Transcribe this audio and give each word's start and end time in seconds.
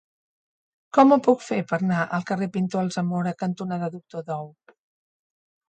Com 0.97 1.13
ho 1.15 1.17
puc 1.27 1.43
fer 1.47 1.59
per 1.73 1.77
anar 1.79 2.07
al 2.17 2.25
carrer 2.31 2.49
Pintor 2.57 2.83
Alsamora 2.87 3.37
cantonada 3.45 3.93
Doctor 3.99 4.27
Dou? 4.33 4.51